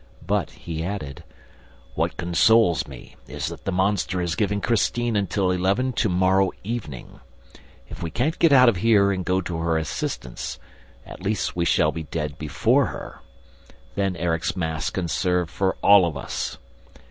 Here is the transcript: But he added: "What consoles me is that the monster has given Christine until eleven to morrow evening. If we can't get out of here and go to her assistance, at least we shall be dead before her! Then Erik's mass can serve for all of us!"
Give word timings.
But 0.25 0.49
he 0.49 0.83
added: 0.83 1.23
"What 1.93 2.17
consoles 2.17 2.87
me 2.87 3.17
is 3.27 3.49
that 3.49 3.65
the 3.65 3.71
monster 3.71 4.19
has 4.19 4.33
given 4.33 4.59
Christine 4.59 5.15
until 5.15 5.51
eleven 5.51 5.93
to 5.93 6.09
morrow 6.09 6.51
evening. 6.63 7.19
If 7.87 8.01
we 8.01 8.09
can't 8.09 8.39
get 8.39 8.51
out 8.51 8.67
of 8.67 8.77
here 8.77 9.11
and 9.11 9.23
go 9.23 9.41
to 9.41 9.59
her 9.59 9.77
assistance, 9.77 10.57
at 11.05 11.21
least 11.21 11.55
we 11.55 11.65
shall 11.65 11.91
be 11.91 12.01
dead 12.01 12.39
before 12.39 12.87
her! 12.87 13.19
Then 13.93 14.15
Erik's 14.15 14.55
mass 14.57 14.89
can 14.89 15.07
serve 15.07 15.51
for 15.51 15.75
all 15.83 16.07
of 16.07 16.17
us!" 16.17 16.57